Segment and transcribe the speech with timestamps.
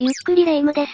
[0.00, 0.92] ゆっくりレ夢ムです。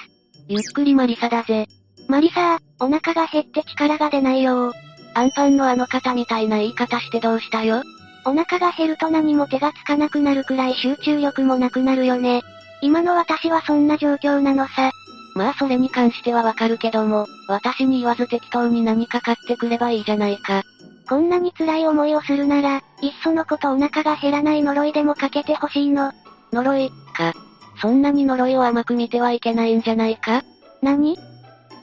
[0.49, 1.67] ゆっくりマリサだぜ。
[2.09, 4.73] マリサー、お腹が減って力が出ないよ
[5.13, 7.83] アンパンのあの方みたいな言い方してどうしたよ
[8.25, 12.41] お腹が減ると何も手がつかなくなるくらい集中力もなくなるよね。
[12.81, 14.91] 今の私はそんな状況なのさ。
[15.35, 20.63] まあそれに関してはわかるけども、私に言わず適当に何か買ってくればいいじゃないか。
[21.07, 26.11] こんなに辛い思いをするなら、いっそのことお腹が減らない呪いでもかけてほしいの。
[26.55, 27.35] 呪い、か。
[27.81, 30.43] そんなに呪いを甘く見てはいけないんじゃないか？
[30.83, 31.17] 何？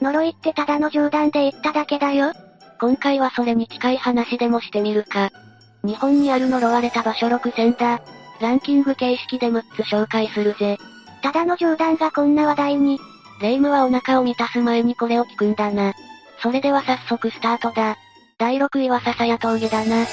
[0.00, 2.32] 呪いってただの冗談で言っただけだよ。
[2.80, 5.30] 今回はそれに近い話でもしてみるか。
[5.84, 8.00] 日本にある呪われた場所6選だ。
[8.40, 10.78] ランキング形式で6つ紹介するぜ。
[11.22, 12.98] ただの冗談がこんな話題に。
[13.40, 15.92] 霊夢はお腹を満たす前にこれを聞くんだな。
[16.42, 17.96] それでは早速スタートだ。
[18.38, 20.04] 第6位は笹谷峠だな。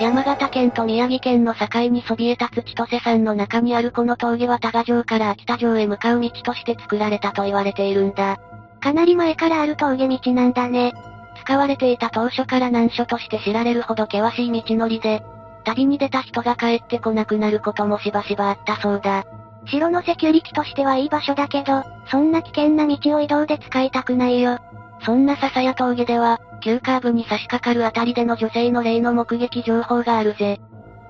[0.00, 8.38] 山形県と宮城県の境にそびえ立つ千歳山の中にあるこの峠は多賀城から秋田城へ向かう道として作られたと言われているんだ。
[8.80, 10.94] かなり前からある峠道なんだね。
[11.42, 15.24] 使われていた当初から難所として知られるほど険しい道のりで、
[15.64, 19.24] 旅に出た人が帰ってこなくなることもしばしばあったそうだ。
[19.66, 24.58] 城のセキュリティとしてはいい場所だけど、そんな危険な道を移動で使いたくないよ。
[25.02, 30.60] そんな笹谷峠では、急カーブに差し掛かるあたりでの女性の霊の目撃情報があるぜ。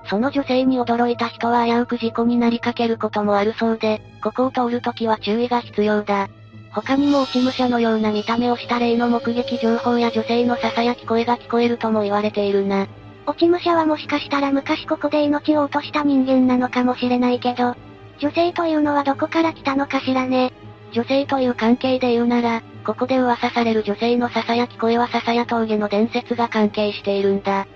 [0.05, 6.29] その女性に驚いた人は危うく事故になりかけることもあるそうで、ここを通るときは注意が必要だ。
[6.71, 12.87] 他にも落ち武者のような見た目をした霊の目撃情報や女性の囁き声が聞こえるとも言われているな。
[13.25, 17.75] 落ち武者はもしかしたら昔ここで命を落とした人間なのかもしれないけど、
[18.19, 20.53] 女性というのはどこから来たのかしらね。
[20.91, 27.67] 女性という関係で言うなら、ここで噂される女性の囁き声は笹谷峠の伝説が関係しているんだ。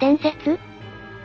[0.00, 0.58] 伝説？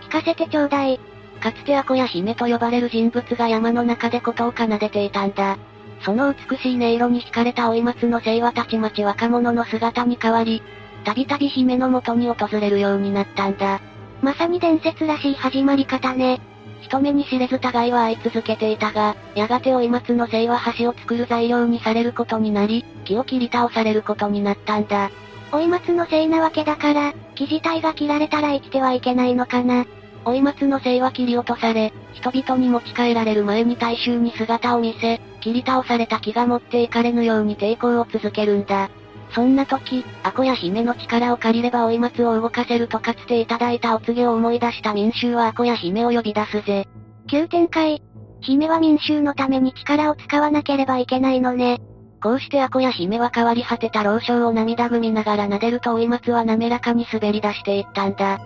[0.02, 1.00] 聞かせてちょうだい。
[1.42, 5.58] かつてアコや姫と呼ばれる人物が山の中で琴を奏でていたんだ。
[6.04, 10.62] その美しい音色に惹かれた追松の聖はたちまち若者の姿に変わり、
[11.04, 13.82] たびたび姫の元に訪れるようになったんだ。
[14.22, 16.40] まさに伝説らしい始まり方ね。
[16.82, 25.12] 人目に知れず互いは会い続けていたが、やがて追松の聖は橋を作る材料にされることになり、木を切り倒されることになったんだ。
[25.52, 29.86] 追松の聖なわけだから、木自体が切られたら生きてはいけないのかな。
[30.26, 38.90] 追松の聖は切り落とされ、人々に持ち帰られる前に大衆に姿を見せ、切り倒された木が持っていかれぬように抵抗を続けるんだ。
[39.34, 46.88] そんな時、アコや姫の力を借りれば追松を動かせるとかつていただいたお告げを思い出した民衆はアコや姫を呼び出すぜ。
[47.30, 48.02] 急展開。
[48.42, 51.80] 姫は民衆のために力を使わなければいけないのね。
[52.22, 58.40] こうしてアコや姫は変わり果てた老将を涙ぐみながら撫でると追松は滑らかに滑り出していったんだ。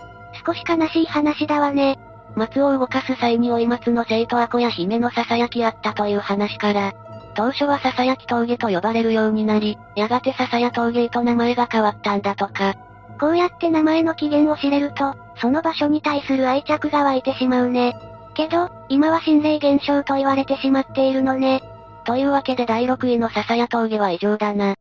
[0.46, 1.98] 少し悲しい話だわね。
[2.36, 6.94] 松を動かす際に追松の生徒アコや姫の囁きあったという話から、
[7.36, 12.76] 当初は囁き峠と呼ばれるようになり、やがて笹谷峠へと名前が変わったんだとか。
[13.20, 17.96] こうやって名前の起源を知れると、その場所に対する愛着が湧いてしまうね。
[18.36, 21.62] けど、今は心霊現象と言われてしまっているのね。
[22.06, 24.76] というわけで第6位の笹谷峠は異常だな。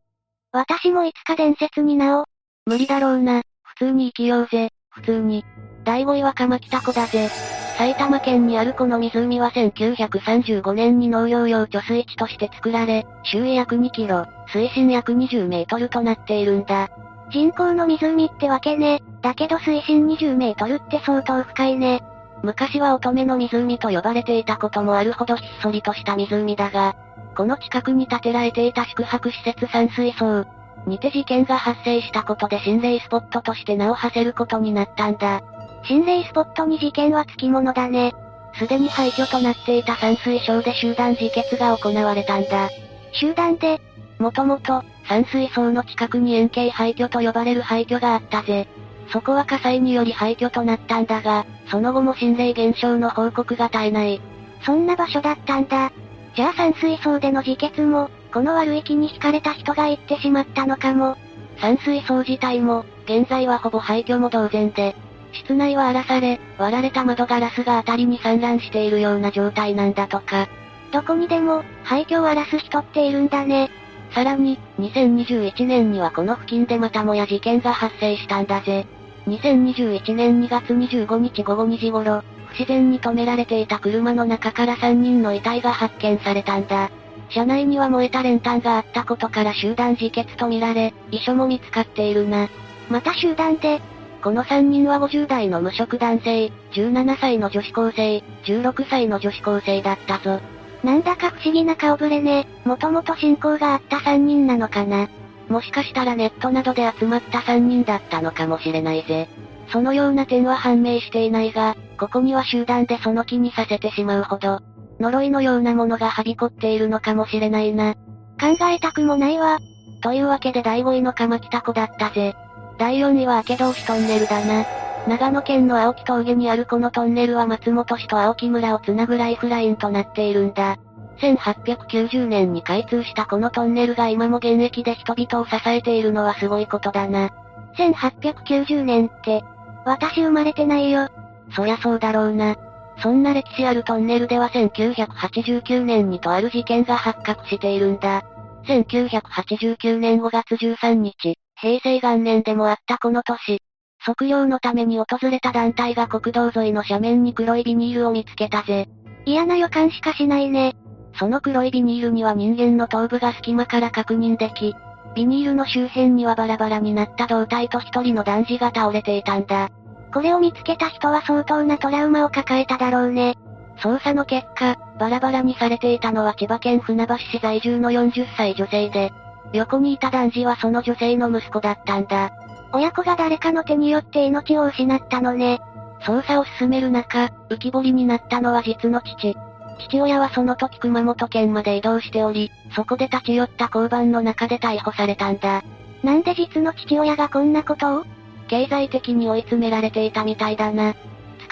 [0.51, 2.25] 私もいつか伝説に名を。
[2.65, 3.41] 無理だろうな。
[3.63, 4.69] 普通に生きようぜ。
[4.89, 5.43] 普通に。
[5.83, 7.29] 第5位は鎌北湖だぜ。
[7.77, 16.89] 埼玉県にあるこの湖は1935年に農業用貯水池として作られ、周囲約2キロ、水深約20メートルとなっているんだ。
[17.31, 19.01] 人工の湖ってわけね。
[19.21, 22.01] だけど水深20メートルって相当深いね。
[22.43, 26.95] 昔は乙女の湖と呼ばれていたこともあるほどひっそりとした湖だが、
[27.35, 30.45] この近くに建てられていた宿泊施設山水槽
[30.87, 35.41] にて事件が発生したことで心霊スポットとして名を馳せることになったんだ。
[35.87, 38.13] 心霊スポットに事件はつきものだね。
[38.57, 42.69] すでに廃墟となっていた山水省で集団自決が行われたんだ。
[43.11, 43.79] 集団で？
[44.17, 48.67] もともと、山水槽の近くに円形廃墟と呼ばれる廃墟があったぜ。
[49.11, 54.21] そこは火災により廃墟となったんだが、その後も心霊現象の報告が絶えない。
[54.65, 55.91] そんな場所だったんだ。
[56.35, 61.15] じゃあ山水槽での自決も、この悪い気に惹かれた人が行ってしまったのかも。
[61.61, 64.95] 山水槽自体も、現在はほぼ廃墟も同然で、
[65.43, 70.47] 室内は荒らされ、割られた窓ガラスが辺りに散乱しているような状態なんだとか。
[70.91, 73.69] どこにでも、廃墟を荒らす人っているんだね。
[74.11, 78.85] さらに、2021年にはこの付近でまたもや事件が発生したんだぜ。
[79.27, 86.89] 2021年2月25日午後2時頃、不自然に止められていた車の中から3人の遺体が発見されたんだ。
[87.29, 92.47] 車内には燃えた練炭があったことから集団自決とみられ、遺書も見つかっているな。
[92.89, 93.81] また集団で、
[94.25, 100.41] この3人は50代の無職男性、17歳の女子高生、16歳の女子高生だったぞ。
[100.83, 102.47] なんだか不思議な顔ぶれね。
[102.63, 105.09] もともと親交があった3人なのかな。
[105.47, 109.29] もしかしたらネットなどで集まった3人だったのかもしれないぜ。
[109.71, 114.59] そのような点は判明していないが、ここには集団でその気にさせてしまうほど、
[114.99, 117.93] 呪いのようなものがはびこっているのかもしれないな。
[118.41, 119.59] 考えたくもないわ。
[120.01, 122.35] というわけで第5位の鎌北湖だったぜ。
[122.77, 124.65] 第4位は明け通しトンネルだな。
[125.07, 130.77] 長野県の青木峠にあるこのトンネルは松本市と青木村をつなぐライフラインとなっているんだ。
[131.19, 137.29] 1890年に開通したこのトンネルが今も現役で人々を支えているのはすごいことだな。
[137.77, 139.43] 1890年って、
[139.85, 141.07] 私生まれてないよ。
[141.55, 142.57] そりゃそうだろうな。
[143.01, 148.23] そんな歴史あるトンネルでは1989年にとある事件が発覚しているんだ。
[148.65, 153.59] 1989年5月13日、平成元年でもあったこの年。
[153.99, 158.87] 測量のために訪れた団体が国道沿いの斜面に黒いビニールを見つけたぜ。
[159.25, 160.75] 嫌な予感しかしないね。
[161.17, 164.75] その黒いビニールには人間の頭部が隙間から確認でき、
[165.15, 169.69] ビニールの周辺にはバラバラになった胴体と一人の男児が倒れていたんだ。
[170.13, 173.37] これを見つけた人は相当なトラウマを抱えただろうね。
[173.77, 179.11] 捜査の結果、バラバラにされていたのは千葉県船橋市在住の40歳女性で、
[179.53, 182.31] 横にいた男児はその女性の息子だったんだ。
[182.73, 185.61] 親子が誰かの手によって命を失ったのね。
[186.01, 189.35] 捜査を進める中、浮き彫りになったのは実の父。
[189.79, 195.63] 父親はその時熊本県まで移動しており、そこで立ち寄った交番の中で逮捕されたんだ。
[196.03, 198.03] なんで実の父親がこんなことを？
[198.47, 200.95] 経済的に追い詰められていたみたいだな。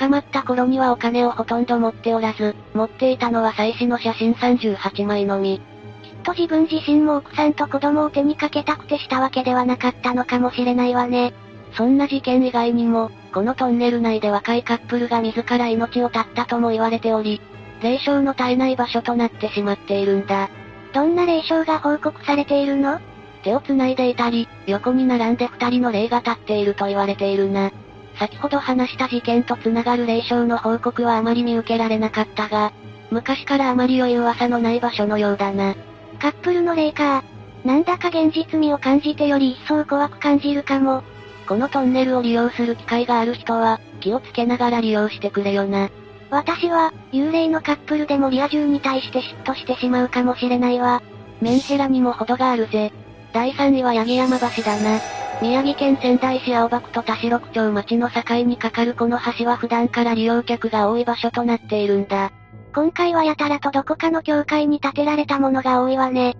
[0.03, 5.61] 捕まった頃にはお金をほとんど持っておらず、持っていたのは妻子の写真38枚のみ。
[6.03, 11.33] きっと自分自身も奥さんと子供を手にかけたくてしたわけではなかったのかもしれないわね。
[11.77, 17.41] そんな事件以外にも、このトンネル内で若いカップルが自ら命を絶ったとも言われており、
[17.81, 20.49] 霊障の絶えない場所となってしまっているんだ。
[20.93, 22.99] どんな霊障が報告されているの？
[23.43, 27.71] 手を繋いでいたり、横に並んで二人の霊が立っていると言われているな。
[28.19, 32.71] 先ほど話した事件と繋がる霊障の報告はあまり見受けられなかったが、
[33.11, 35.75] 昔からあまり良い噂のない場所のようだな。
[36.19, 37.23] カップルの霊か。
[37.63, 41.03] なんだか現実味を感じてより一層怖く感じるかも。
[41.47, 45.89] このトンネルを利用する機会がある人は、気をつけながら利用してくれよな。
[46.29, 51.01] 私は、幽霊のカップルでもリア充に対して嫉妬してしまうかもしれないわ。
[51.41, 52.91] メンヘラにも程があるぜ。
[53.33, 54.99] 第3位は八木山橋だな。
[55.41, 62.31] 宮城県仙台市青葉区と田代区町町の境に架かるこの橋は普段から利用客が多い場所となっているんだ。
[62.73, 66.35] 今回はやたらとどこかの教会に建てられたものが多いわね。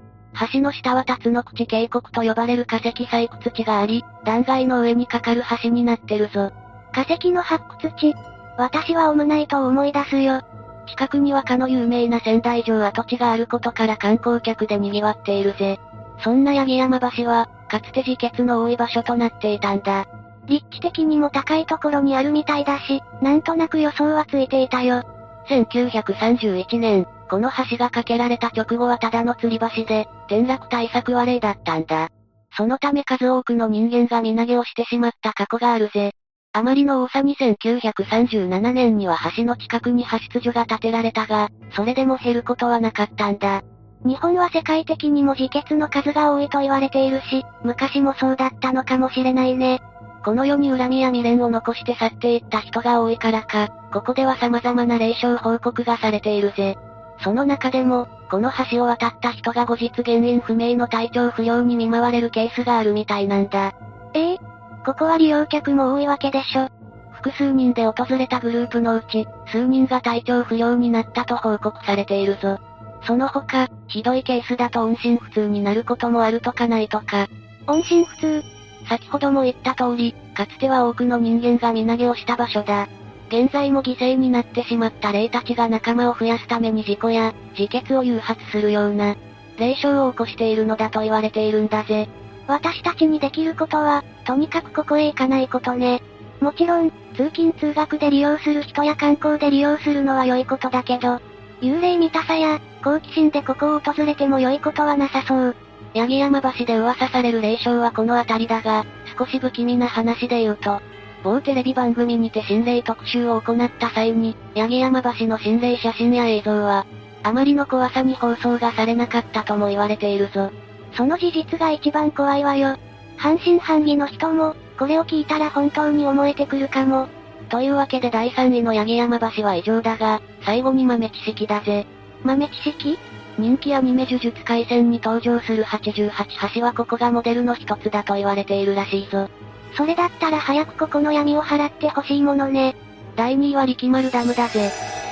[0.52, 6.52] 橋の下は辰野口渓谷と呼ばれる化石採掘地があり、断崖の上に架かる橋になってるぞ。
[6.92, 8.16] 化石の発掘地
[8.58, 10.42] 私はオムナイトを思い出すよ。
[10.88, 15.80] 近くにはかの有名な仙台城跡地があることから観光客で賑わっているぜ。
[16.24, 20.06] そんな八木山橋は、かつて自決の多い場所となっていたんだ。
[20.46, 25.02] 立地的にも高いところにあるみたいだし、なんとなく予想はついていたよ。
[25.50, 32.10] 1931年、この橋が架けられた直後はただの吊り橋で、転落対策は例だったんだ。
[32.56, 36.12] そのため数多くの人間が身投げをしてしまった過去があるぜ。
[36.54, 43.64] あまりの多さに1937年には橋の近くに派出所が建てられたが、それでも減ることはなかったんだ。
[44.06, 49.82] 日本は世界的にも自決の数が多いと言われているし、昔もそうだったのかもしれないね。
[50.26, 56.78] この世に恨みや未練を残して去っていった人が多いからか、ここでは様々な霊障報告がされているぜ。
[57.24, 63.74] その中でも、この橋を渡った人が後日原因不明の体調不良に見舞われるケースがあるみたいなんだ。
[64.14, 64.40] ええ？
[64.86, 66.68] ここは利用客も多いわけでしょ。
[67.12, 72.60] 複数人で訪れたグループのうち、数人が体調不良になったと報告されているぞ。
[73.06, 77.28] その他、ひどいケースだと音信不通になることもあるとかないとか。
[77.68, 78.44] 音信不通
[78.88, 82.88] 先ほども言った通り、かつては多くの人間が身投げをした場所だ。
[83.30, 89.16] 現在も犠牲になってしまった霊たちが仲間を増やすために事故や、自決を誘発するような、
[89.58, 92.10] 霊障を起こしているのだと言われているんだぜ。
[92.48, 96.02] 私たちにできることは、とにかくここへ行かないことね。
[96.42, 101.20] もちろん、通勤通学で利用する人や観光で利用するのは良いことだけど、
[101.64, 105.56] 幽霊見たさや、好奇心でここを訪れても良いことはなさそう。
[105.96, 108.86] 八木山橋で噂される霊障はこの辺りだが、
[109.18, 110.82] 少し不気味な話で言うと、
[111.24, 116.86] 某テレビ番組にて心霊特集を行った際に、八木山橋の心霊写真や映像は、
[117.24, 120.52] あまりの怖さに放送がされなかったとも言われているぞ。
[120.98, 122.76] その事実が一番怖いわよ。
[123.16, 127.08] 半信半疑の人も、これを聞いたら本当に思えてくるかも。
[127.50, 131.86] というわけで第3位の八木山橋は異常だが、最後に豆知識だぜ。
[132.24, 132.98] 豆知識？
[133.38, 136.12] 人気アニメ呪術廻戦に登場する88
[136.56, 139.28] 橋はここがモデルの一つだと言われているらしいぞ。
[139.76, 142.76] それだったら早くここの闇を払ってほしいものね。
[143.16, 144.70] 第2位は力丸ダムだぜ。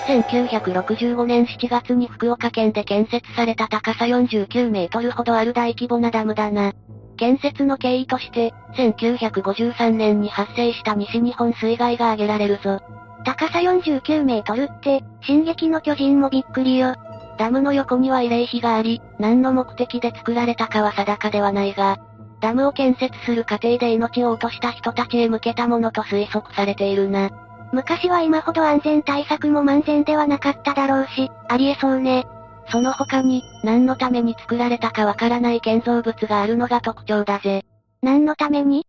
[0.08, 6.74] 1965年7月に福岡県で建設された高さ49メートルほどある大規模なダムだな。
[7.22, 12.80] 建設の経緯として、1953年に発生した西日本水害が挙げられるぞ。
[13.24, 16.96] 高さ49メートルって、進撃の巨人もびっくりよ。
[17.38, 22.00] ダムの横には慰霊碑があり、何の目的で作られたかは定かではないが、
[22.40, 27.30] ダムを建設する過程で命を落とした人たちへ向けたものと推測されているな。
[27.72, 32.26] 昔は今ほど安全対策も万全ではなかっただろうし、ありえそうね。
[32.70, 37.64] その他に、何のために作られたかわからない建造物があるのが特徴だぜ。
[38.02, 38.86] 何のために？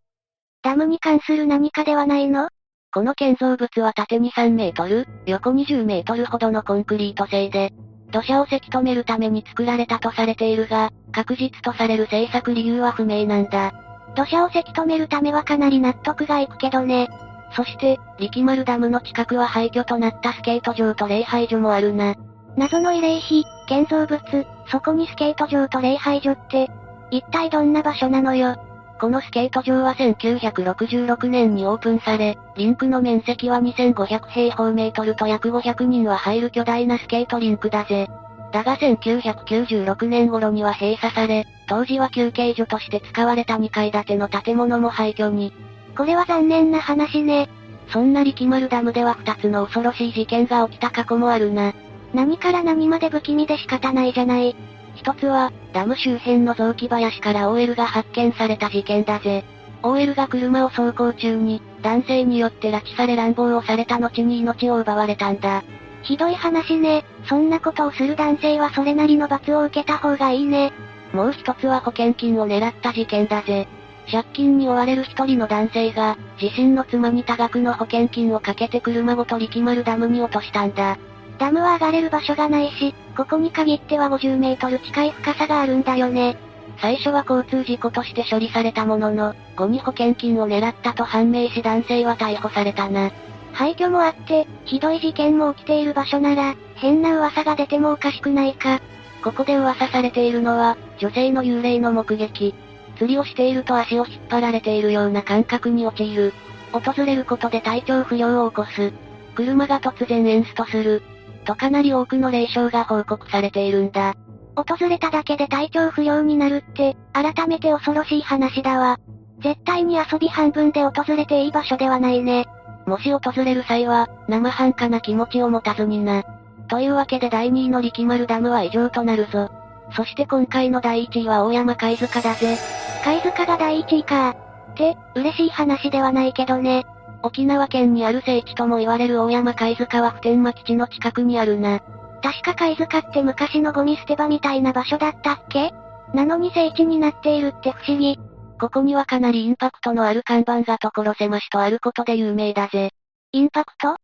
[0.62, 2.48] ダムに関する何かではないの？
[2.92, 7.72] この建造物は縦に3メートル、横20メートルほどのコンクリート製で、
[8.10, 13.72] 土砂をせき止めるために作られたとされているが、確実とされる製作理由は不明なんだ。
[14.14, 17.08] 土砂をせき止めるためはかなり納得がいくけどね。
[17.56, 22.14] そして、力丸ダムの近くは廃墟となったスケート場と礼拝所もあるな。
[22.56, 24.20] 謎の慰霊碑、建造物、
[24.66, 26.70] そこにスケート場と礼拝所って、
[27.10, 28.56] 一体どんな場所なのよ？
[29.00, 38.08] このスケート場は1966年にオープンされ、リンクの面積は2500平方メートルと約500人は入る巨大なスケートリンクだぜ。
[38.52, 45.52] だが1996年頃には閉鎖され、当時は休憩所として使われた2階建ての建物も廃墟に。
[45.96, 47.48] これは残念な話ね。
[47.88, 51.74] そんな力丸ダムでは2つの恐ろしい事件が起きた過去もあるな。
[52.14, 54.54] 何から何まで不気味で仕方ないじゃない。
[54.94, 59.44] 一つは、ダム周辺の雑木林から OL が発見された事件だぜ。
[59.82, 65.64] OL が車を走行中に、男性によって拉致され乱暴をされた後に命を奪われたんだ。
[66.02, 67.04] ひどい話ね。
[67.28, 70.72] そんなことをする男性はそれなりの罰を受けた方がいいね。
[71.12, 73.68] もう一つは保険金を狙った事件だぜ。
[74.10, 80.98] 借金に追われる一人の男性が、自身の妻に多額の保険金をかけて車ごと力丸ダムに落としたんだ。
[81.42, 86.36] ダムは上がれる場所がないし、ここに限っては50メートル近い深さがあるんだよね。
[86.80, 93.10] 最初は交通事故として処理されたものの、後に保険金を狙ったと判明し男性は逮捕されたな。
[93.54, 98.80] 廃墟もあって、ひどい事件も起きている場所なら、変な噂が出てもおかしくないか。
[99.24, 102.54] ここで噂されているのは、女性の幽霊の目撃。
[102.98, 106.32] 釣りをしていると足を引っ張られているような感覚に陥る。
[106.70, 108.92] 訪れることで体調不良を起こす。
[109.34, 111.02] 車が突然エンストする。
[111.44, 114.14] とかなり多くの霊障が報告されているんだ。
[114.54, 118.98] 訪れただけで体調不良になるって、改めて恐ろしい話だわ。
[119.42, 122.46] 絶対に遊び半分で訪れていい場所ではないね。
[122.86, 126.24] もし訪れる際は、生半可な気持ちを持たずにな。
[126.68, 129.50] というわけで第2位の力丸ダムは異常となるぞ。
[129.94, 132.56] そして今回の第1位は大山貝塚だぜ。
[133.04, 134.30] 貝塚が第1位か。
[134.30, 136.86] って、嬉しい話ではないけどね。
[137.22, 141.80] 沖縄県にある聖地とも言われる大山貝塚は普天間基地の近くにあるな。
[142.22, 145.72] 確か貝塚って昔のゴミ捨て場みたいな場所だったっけ？
[146.14, 148.18] なのに聖地になっているって不思議。
[148.60, 152.90] ここにはかなりインパクトのある看板が所狭しとあることで有名だぜ。
[153.32, 153.96] インパクト？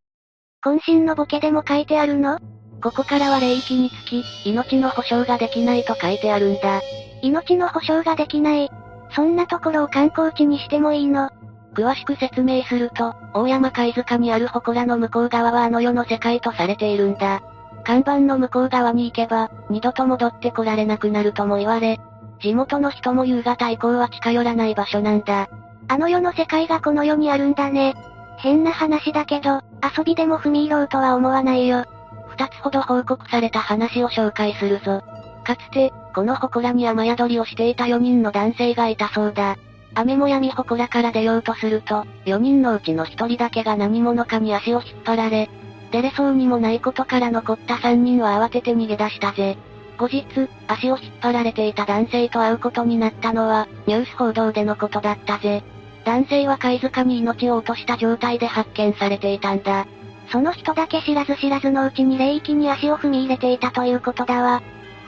[0.65, 2.39] 渾身のボケでも書いてあるの？
[2.83, 6.81] ここからは霊域につき、命の保証ができないと書いてあるんだ。
[7.23, 8.71] 命の保証ができない。
[9.15, 11.31] そんなところを観光地にしてもいいの？
[11.75, 17.43] 詳しく説明すると、大山貝塚にある祠の向こう側はあの世の世界とされているんだ。
[17.85, 22.01] 看板の向こう側に行けば、二度と戻ってこられなくなるとも言われ、
[22.41, 25.49] 地元の人も夕方以降は近寄らない場所なんだ。
[25.89, 27.95] あの世の世界がこの世にあるんだね。
[28.39, 31.85] 変な話だけど、遊びでも踏み入ろうとは思わないよ。
[32.29, 35.03] 二つほど報告された話を紹介するぞ。
[35.45, 39.57] かつて、この祠に雨宿りをしていた4人の男性がいたそうだ。
[39.95, 45.51] 雨もやみ祠から出ようとすると、4人のうちの1人だけが何者かに足を引っ張られ、
[45.91, 49.57] 出れそうにもないことから残った3人は慌てて逃げ出したぜ。
[49.99, 50.25] 後日、
[50.69, 55.65] 足を引っ張られていた男性と会うことになったのは、ニュース報道でのことだったぜ。
[56.05, 59.87] 男性は貝塚に命を落とした状態で発見されていたんだ。
[60.31, 64.63] その人だけ知らず知らずのうちに霊域に足を踏み入れていたということだわ。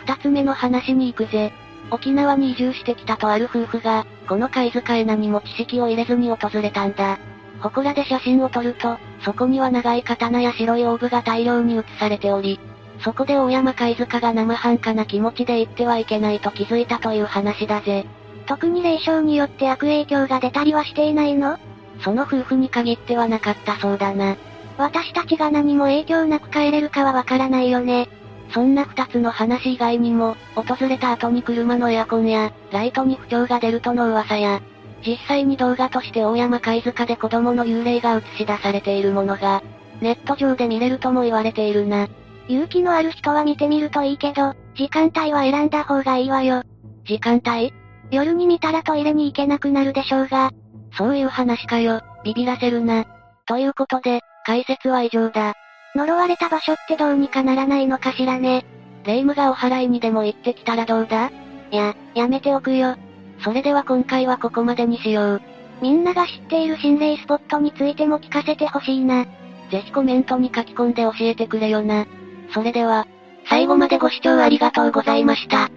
[0.07, 1.53] 二つ目の話に行くぜ。
[1.91, 7.19] 沖縄に移住してきたとある夫婦が、この貝塚へ何も知識を入れずに訪れたんだ。
[7.63, 12.59] 祠で写真を撮ると、そこには長い刀や白いオーブが大量に写されており、
[13.01, 18.07] そこで大山貝塚が生半可な気持ちで行ってはいけないと気づいたという話だぜ。
[18.47, 21.59] 特に霊障によって悪影響が出たりはしていないの？
[22.03, 24.37] その夫婦に限ってはなかったそうだな。
[24.79, 28.09] 私たちが何も影響なく帰れるかはわからないよね。
[28.52, 34.61] そんな二つの話以外にも、訪れた後に車のエアコンや、ライトに不調が出るとの噂や、
[35.07, 39.62] 実際に動画として大山貝塚で子供の幽霊が映し出されているものが、
[40.00, 42.09] ネット上で見れるとも言われているな。
[42.49, 46.62] 勇気のある人は見てみるといいけど、時間帯は選んだ方がいいわよ。
[47.04, 47.73] 時間帯？
[48.11, 50.50] 夜に見たらトイレに行けなくなるでしょうが。
[50.99, 53.04] そういう話かよ、ビビらせるな。
[53.47, 55.54] ということで、解説は以上だ。
[55.95, 58.65] 呪われた場所ってどうにかならないのかしらね。
[59.05, 61.31] 霊夢がお祓いにでも行ってきたらどうだ？
[61.73, 62.97] いや、やめておくよ。
[63.43, 65.43] それでは今回はここまでにしよう。
[65.81, 69.25] みんなが知っている心霊スポットについても聞かせてほしいな。
[69.71, 72.07] ぜひコメントに書き込んで教えてくれよな。
[72.53, 73.07] それでは、
[73.49, 75.71] 最後までご視聴ありがとうございました。